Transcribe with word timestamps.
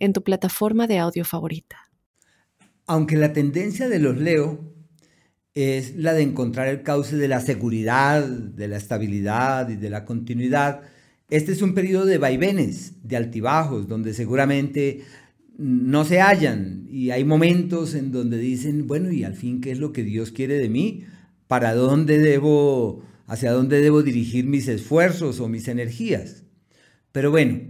en 0.00 0.12
tu 0.12 0.24
plataforma 0.24 0.88
de 0.88 0.98
audio 0.98 1.24
favorita. 1.24 1.76
Aunque 2.86 3.16
la 3.16 3.32
tendencia 3.32 3.88
de 3.88 4.00
los 4.00 4.18
Leo 4.18 4.74
es 5.54 5.94
la 5.94 6.12
de 6.12 6.22
encontrar 6.22 6.66
el 6.68 6.82
cauce 6.82 7.16
de 7.16 7.28
la 7.28 7.40
seguridad, 7.40 8.24
de 8.26 8.66
la 8.66 8.76
estabilidad 8.76 9.68
y 9.68 9.76
de 9.76 9.90
la 9.90 10.04
continuidad, 10.04 10.82
este 11.28 11.52
es 11.52 11.62
un 11.62 11.74
periodo 11.74 12.06
de 12.06 12.18
vaivenes, 12.18 12.94
de 13.04 13.16
altibajos, 13.16 13.86
donde 13.86 14.14
seguramente 14.14 15.02
no 15.56 16.04
se 16.04 16.20
hallan 16.20 16.86
y 16.90 17.10
hay 17.10 17.22
momentos 17.22 17.94
en 17.94 18.10
donde 18.10 18.38
dicen, 18.38 18.86
bueno, 18.86 19.12
y 19.12 19.24
al 19.24 19.34
fin, 19.34 19.60
¿qué 19.60 19.70
es 19.70 19.78
lo 19.78 19.92
que 19.92 20.02
Dios 20.02 20.32
quiere 20.32 20.54
de 20.54 20.68
mí? 20.68 21.04
¿Para 21.46 21.74
dónde 21.74 22.18
debo, 22.18 23.02
hacia 23.26 23.52
dónde 23.52 23.80
debo 23.80 24.02
dirigir 24.02 24.46
mis 24.46 24.66
esfuerzos 24.68 25.38
o 25.38 25.48
mis 25.48 25.68
energías? 25.68 26.44
Pero 27.12 27.30
bueno, 27.30 27.60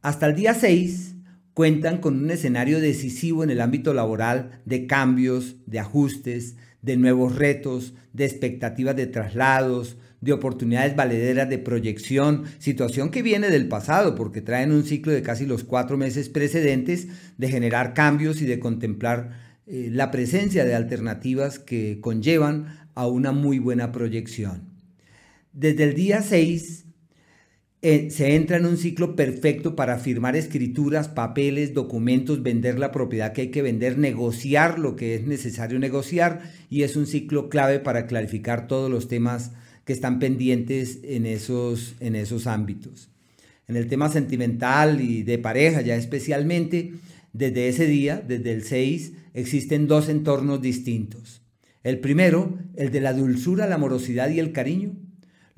hasta 0.00 0.26
el 0.26 0.36
día 0.36 0.54
6 0.54 1.16
cuentan 1.54 1.98
con 1.98 2.22
un 2.22 2.30
escenario 2.30 2.80
decisivo 2.80 3.44
en 3.44 3.50
el 3.50 3.60
ámbito 3.60 3.94
laboral 3.94 4.60
de 4.64 4.86
cambios, 4.86 5.56
de 5.66 5.80
ajustes, 5.80 6.56
de 6.82 6.96
nuevos 6.96 7.36
retos, 7.36 7.94
de 8.12 8.24
expectativas 8.24 8.96
de 8.96 9.06
traslados, 9.06 9.96
de 10.20 10.32
oportunidades 10.32 10.96
valederas 10.96 11.48
de 11.48 11.58
proyección, 11.58 12.44
situación 12.58 13.10
que 13.10 13.22
viene 13.22 13.48
del 13.48 13.68
pasado 13.68 14.14
porque 14.14 14.42
traen 14.42 14.72
un 14.72 14.84
ciclo 14.84 15.12
de 15.12 15.22
casi 15.22 15.46
los 15.46 15.64
cuatro 15.64 15.96
meses 15.96 16.28
precedentes 16.28 17.08
de 17.38 17.48
generar 17.48 17.94
cambios 17.94 18.42
y 18.42 18.46
de 18.46 18.60
contemplar 18.60 19.38
eh, 19.66 19.88
la 19.90 20.10
presencia 20.10 20.64
de 20.64 20.74
alternativas 20.74 21.58
que 21.58 22.00
conllevan 22.00 22.88
a 22.94 23.06
una 23.06 23.32
muy 23.32 23.58
buena 23.58 23.92
proyección. 23.92 24.68
Desde 25.52 25.84
el 25.84 25.94
día 25.94 26.22
6 26.22 26.84
eh, 27.82 28.10
se 28.10 28.34
entra 28.34 28.58
en 28.58 28.66
un 28.66 28.76
ciclo 28.76 29.16
perfecto 29.16 29.74
para 29.74 29.98
firmar 29.98 30.36
escrituras, 30.36 31.08
papeles, 31.08 31.72
documentos, 31.72 32.42
vender 32.42 32.78
la 32.78 32.92
propiedad 32.92 33.32
que 33.32 33.42
hay 33.42 33.50
que 33.50 33.62
vender, 33.62 33.96
negociar 33.96 34.78
lo 34.78 34.96
que 34.96 35.14
es 35.14 35.26
necesario 35.26 35.78
negociar 35.78 36.42
y 36.68 36.82
es 36.82 36.96
un 36.96 37.06
ciclo 37.06 37.48
clave 37.48 37.78
para 37.78 38.06
clarificar 38.06 38.66
todos 38.66 38.90
los 38.90 39.08
temas 39.08 39.52
que 39.86 39.94
están 39.94 40.18
pendientes 40.18 40.98
en 41.04 41.24
esos, 41.24 41.94
en 42.00 42.16
esos 42.16 42.46
ámbitos. 42.46 43.08
En 43.66 43.76
el 43.76 43.86
tema 43.86 44.10
sentimental 44.10 45.00
y 45.00 45.22
de 45.22 45.38
pareja 45.38 45.80
ya 45.80 45.96
especialmente, 45.96 46.92
desde 47.32 47.68
ese 47.68 47.86
día, 47.86 48.22
desde 48.26 48.52
el 48.52 48.62
6, 48.62 49.12
existen 49.32 49.86
dos 49.86 50.10
entornos 50.10 50.60
distintos. 50.60 51.40
El 51.82 51.98
primero, 52.00 52.58
el 52.76 52.90
de 52.90 53.00
la 53.00 53.14
dulzura, 53.14 53.66
la 53.66 53.76
amorosidad 53.76 54.28
y 54.28 54.38
el 54.38 54.52
cariño, 54.52 54.96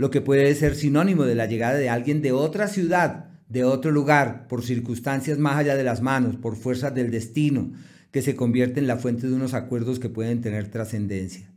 lo 0.03 0.11
que 0.11 0.21
puede 0.21 0.53
ser 0.57 0.75
sinónimo 0.75 1.27
de 1.27 1.37
la 1.37 1.47
llegada 1.47 1.79
de 1.79 1.89
alguien 1.89 2.23
de 2.23 2.33
otra 2.33 2.67
ciudad, 2.67 3.27
de 3.49 3.63
otro 3.63 3.93
lugar, 3.93 4.49
por 4.49 4.65
circunstancias 4.65 5.39
más 5.39 5.57
allá 5.57 5.77
de 5.77 5.85
las 5.85 6.03
manos, 6.03 6.35
por 6.35 6.57
fuerzas 6.57 6.93
del 6.93 7.13
destino, 7.13 7.71
que 8.11 8.21
se 8.21 8.35
convierte 8.35 8.81
en 8.81 8.89
la 8.89 8.97
fuente 8.97 9.29
de 9.29 9.35
unos 9.35 9.55
acuerdos 9.55 10.01
que 10.01 10.09
pueden 10.09 10.41
tener 10.41 10.73
trascendencia. 10.73 11.53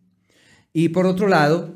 Y 0.73 0.89
por 0.89 1.07
otro 1.07 1.27
lado, 1.27 1.73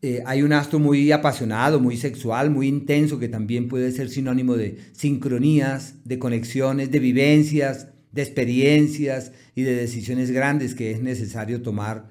eh, 0.00 0.22
hay 0.24 0.42
un 0.42 0.54
astro 0.54 0.78
muy 0.78 1.12
apasionado, 1.12 1.80
muy 1.80 1.98
sexual, 1.98 2.48
muy 2.48 2.66
intenso, 2.66 3.18
que 3.18 3.28
también 3.28 3.68
puede 3.68 3.92
ser 3.92 4.08
sinónimo 4.08 4.56
de 4.56 4.78
sincronías, 4.92 5.96
de 6.06 6.18
conexiones, 6.18 6.90
de 6.90 6.98
vivencias, 6.98 7.88
de 8.12 8.22
experiencias 8.22 9.32
y 9.54 9.64
de 9.64 9.76
decisiones 9.76 10.30
grandes 10.30 10.74
que 10.74 10.92
es 10.92 11.02
necesario 11.02 11.60
tomar 11.60 12.08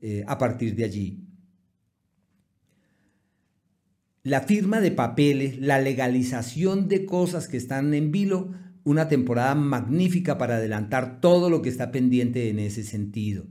eh, 0.00 0.22
a 0.28 0.38
partir 0.38 0.76
de 0.76 0.84
allí 0.84 1.27
la 4.22 4.42
firma 4.42 4.80
de 4.80 4.90
papeles, 4.90 5.58
la 5.58 5.80
legalización 5.80 6.88
de 6.88 7.06
cosas 7.06 7.48
que 7.48 7.56
están 7.56 7.94
en 7.94 8.10
vilo, 8.10 8.52
una 8.84 9.08
temporada 9.08 9.54
magnífica 9.54 10.38
para 10.38 10.56
adelantar 10.56 11.20
todo 11.20 11.50
lo 11.50 11.62
que 11.62 11.68
está 11.68 11.90
pendiente 11.90 12.48
en 12.48 12.58
ese 12.58 12.82
sentido. 12.82 13.46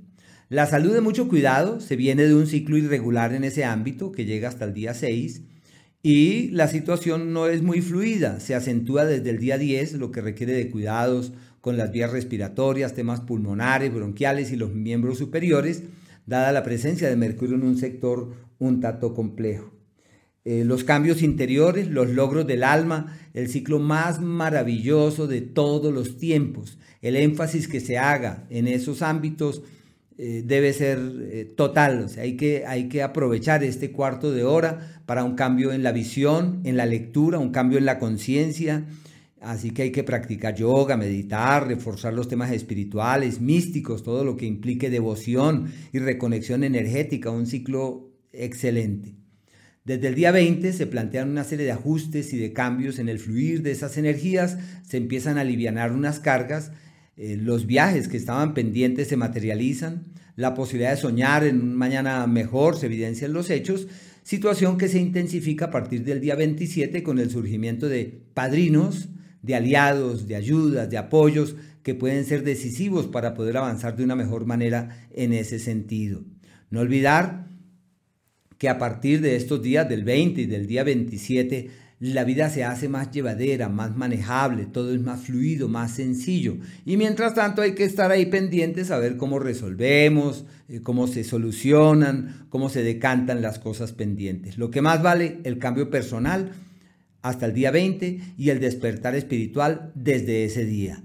La 0.49 0.65
salud 0.65 0.93
de 0.93 1.01
mucho 1.01 1.27
cuidado 1.27 1.79
se 1.79 1.95
viene 1.95 2.23
de 2.23 2.35
un 2.35 2.47
ciclo 2.47 2.77
irregular 2.77 3.33
en 3.33 3.43
ese 3.43 3.65
ámbito 3.65 4.11
que 4.11 4.25
llega 4.25 4.49
hasta 4.49 4.65
el 4.65 4.73
día 4.73 4.93
6 4.93 5.41
y 6.03 6.49
la 6.51 6.67
situación 6.67 7.33
no 7.33 7.47
es 7.47 7.61
muy 7.61 7.81
fluida, 7.81 8.39
se 8.39 8.55
acentúa 8.55 9.05
desde 9.05 9.29
el 9.29 9.39
día 9.39 9.57
10, 9.57 9.93
lo 9.93 10.11
que 10.11 10.21
requiere 10.21 10.53
de 10.53 10.69
cuidados 10.69 11.33
con 11.59 11.75
las 11.75 11.91
vías 11.91 12.11
respiratorias, 12.11 12.93
temas 12.93 13.21
pulmonares, 13.21 13.93
bronquiales 13.93 14.51
y 14.51 14.55
los 14.55 14.73
miembros 14.73 15.17
superiores, 15.17 15.83
dada 16.25 16.51
la 16.51 16.63
presencia 16.63 17.09
de 17.09 17.17
Mercurio 17.17 17.55
en 17.55 17.63
un 17.63 17.77
sector 17.77 18.33
un 18.57 18.79
tanto 18.79 19.13
complejo. 19.13 19.76
Eh, 20.49 20.63
los 20.63 20.85
cambios 20.85 21.23
interiores, 21.23 21.89
los 21.89 22.07
logros 22.07 22.47
del 22.47 22.63
alma, 22.63 23.17
el 23.33 23.49
ciclo 23.49 23.79
más 23.79 24.21
maravilloso 24.21 25.27
de 25.27 25.41
todos 25.41 25.93
los 25.93 26.17
tiempos. 26.17 26.77
El 27.01 27.17
énfasis 27.17 27.67
que 27.67 27.81
se 27.81 27.97
haga 27.97 28.45
en 28.49 28.69
esos 28.69 29.01
ámbitos 29.01 29.61
eh, 30.17 30.43
debe 30.45 30.71
ser 30.71 30.99
eh, 30.99 31.53
total, 31.57 32.07
hay 32.17 32.37
que, 32.37 32.65
hay 32.65 32.87
que 32.87 33.03
aprovechar 33.03 33.61
este 33.65 33.91
cuarto 33.91 34.31
de 34.31 34.45
hora 34.45 35.01
para 35.05 35.25
un 35.25 35.35
cambio 35.35 35.73
en 35.73 35.83
la 35.83 35.91
visión, 35.91 36.61
en 36.63 36.77
la 36.77 36.85
lectura, 36.85 37.39
un 37.39 37.51
cambio 37.51 37.77
en 37.77 37.85
la 37.85 37.99
conciencia. 37.99 38.85
Así 39.41 39.71
que 39.71 39.81
hay 39.81 39.91
que 39.91 40.05
practicar 40.05 40.55
yoga, 40.55 40.95
meditar, 40.95 41.67
reforzar 41.67 42.13
los 42.13 42.29
temas 42.29 42.53
espirituales, 42.53 43.41
místicos, 43.41 44.01
todo 44.01 44.23
lo 44.23 44.37
que 44.37 44.45
implique 44.45 44.89
devoción 44.89 45.73
y 45.91 45.99
reconexión 45.99 46.63
energética, 46.63 47.31
un 47.31 47.47
ciclo 47.47 48.13
excelente. 48.31 49.26
Desde 49.87 50.09
el 50.09 50.15
día 50.15 50.31
20 50.31 50.73
se 50.73 50.85
plantean 50.85 51.29
una 51.29 51.45
serie 51.45 51.65
de 51.65 51.71
ajustes 51.71 52.33
y 52.33 52.37
de 52.37 52.51
cambios 52.51 52.99
en 52.99 53.07
el 53.07 53.19
fluir 53.19 53.61
de 53.61 53.71
esas 53.71 53.95
energías, 53.95 54.57
se 54.83 54.97
empiezan 54.97 55.37
a 55.37 55.41
aliviar 55.41 55.93
unas 55.93 56.19
cargas, 56.19 56.73
eh, 57.15 57.37
los 57.37 57.67
viajes 57.67 58.09
que 58.09 58.17
estaban 58.17 58.53
pendientes 58.53 59.07
se 59.07 59.15
materializan, 59.15 60.03
la 60.35 60.55
posibilidad 60.55 60.91
de 60.91 60.97
soñar 60.97 61.45
en 61.45 61.61
un 61.61 61.75
mañana 61.75 62.27
mejor 62.27 62.75
se 62.75 62.87
evidencia 62.87 63.27
en 63.27 63.31
los 63.31 63.49
hechos, 63.49 63.87
situación 64.23 64.77
que 64.77 64.89
se 64.89 64.99
intensifica 64.99 65.67
a 65.67 65.71
partir 65.71 66.03
del 66.03 66.19
día 66.19 66.35
27 66.35 67.01
con 67.01 67.17
el 67.17 67.31
surgimiento 67.31 67.87
de 67.87 68.25
padrinos, 68.33 69.07
de 69.41 69.55
aliados, 69.55 70.27
de 70.27 70.35
ayudas, 70.35 70.89
de 70.89 70.97
apoyos 70.97 71.55
que 71.83 71.95
pueden 71.95 72.25
ser 72.25 72.43
decisivos 72.43 73.07
para 73.07 73.33
poder 73.33 73.55
avanzar 73.55 73.95
de 73.95 74.03
una 74.03 74.17
mejor 74.17 74.45
manera 74.47 75.07
en 75.11 75.31
ese 75.31 75.59
sentido. 75.59 76.25
No 76.69 76.81
olvidar 76.81 77.47
que 78.57 78.69
a 78.69 78.77
partir 78.77 79.21
de 79.21 79.35
estos 79.35 79.61
días 79.61 79.87
del 79.87 80.03
20 80.03 80.41
y 80.41 80.45
del 80.45 80.67
día 80.67 80.83
27, 80.83 81.69
la 81.99 82.23
vida 82.23 82.49
se 82.49 82.63
hace 82.63 82.89
más 82.89 83.11
llevadera, 83.11 83.69
más 83.69 83.95
manejable, 83.95 84.65
todo 84.65 84.93
es 84.93 85.01
más 85.01 85.21
fluido, 85.21 85.67
más 85.67 85.95
sencillo. 85.95 86.57
Y 86.85 86.95
mientras 86.95 87.33
tanto 87.33 87.61
hay 87.61 87.73
que 87.73 87.85
estar 87.85 88.11
ahí 88.11 88.27
pendientes 88.27 88.91
a 88.91 88.99
ver 88.99 89.17
cómo 89.17 89.39
resolvemos, 89.39 90.45
eh, 90.69 90.81
cómo 90.81 91.07
se 91.07 91.23
solucionan, 91.23 92.45
cómo 92.49 92.69
se 92.69 92.83
decantan 92.83 93.41
las 93.41 93.57
cosas 93.57 93.93
pendientes. 93.93 94.57
Lo 94.57 94.69
que 94.69 94.81
más 94.81 95.01
vale, 95.01 95.39
el 95.43 95.57
cambio 95.57 95.89
personal 95.89 96.51
hasta 97.23 97.47
el 97.47 97.53
día 97.53 97.71
20 97.71 98.19
y 98.37 98.49
el 98.49 98.59
despertar 98.59 99.15
espiritual 99.15 99.91
desde 99.95 100.45
ese 100.45 100.65
día. 100.65 101.03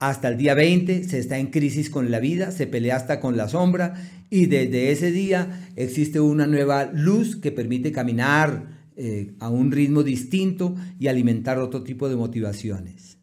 Hasta 0.00 0.28
el 0.28 0.38
día 0.38 0.54
20 0.54 1.04
se 1.04 1.18
está 1.18 1.38
en 1.38 1.48
crisis 1.48 1.90
con 1.90 2.10
la 2.10 2.20
vida, 2.20 2.52
se 2.52 2.66
pelea 2.66 2.96
hasta 2.96 3.20
con 3.20 3.36
la 3.36 3.50
sombra 3.50 3.96
y 4.30 4.46
desde 4.46 4.92
ese 4.92 5.12
día 5.12 5.68
existe 5.76 6.20
una 6.20 6.46
nueva 6.46 6.86
luz 6.86 7.36
que 7.36 7.52
permite 7.52 7.92
caminar 7.92 8.80
eh, 8.96 9.34
a 9.40 9.50
un 9.50 9.70
ritmo 9.70 10.02
distinto 10.02 10.74
y 10.98 11.08
alimentar 11.08 11.58
otro 11.58 11.82
tipo 11.82 12.08
de 12.08 12.16
motivaciones. 12.16 13.18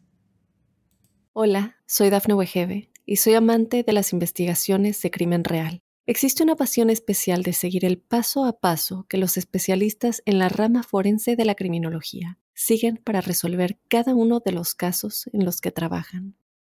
Hola, 1.32 1.78
soy 1.84 2.10
Dafne 2.10 2.34
Wegebe 2.34 2.92
y 3.04 3.16
soy 3.16 3.34
amante 3.34 3.82
de 3.82 3.92
las 3.92 4.12
investigaciones 4.12 5.02
de 5.02 5.10
crimen 5.10 5.42
real. 5.42 5.80
Existe 6.06 6.44
una 6.44 6.54
pasión 6.54 6.90
especial 6.90 7.42
de 7.42 7.54
seguir 7.54 7.84
el 7.84 7.98
paso 7.98 8.44
a 8.44 8.60
paso 8.60 9.04
que 9.08 9.18
los 9.18 9.36
especialistas 9.36 10.22
en 10.26 10.38
la 10.38 10.48
rama 10.48 10.84
forense 10.84 11.34
de 11.34 11.44
la 11.44 11.56
criminología 11.56 12.38
siguen 12.54 13.00
para 13.02 13.20
resolver 13.20 13.80
cada 13.88 14.14
uno 14.14 14.38
de 14.38 14.52
los 14.52 14.76
casos 14.76 15.28
en 15.32 15.44
los 15.44 15.60
que 15.60 15.72
trabajan. 15.72 16.36